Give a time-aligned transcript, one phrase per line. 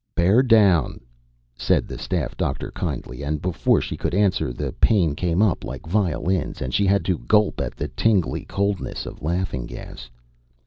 [0.15, 0.99] "Bear down,"
[1.55, 5.85] said the staff doctor kindly, and before she could answer, the pain came up like
[5.85, 10.09] violins and she had to gulp at the tingly coldness of laughing gas.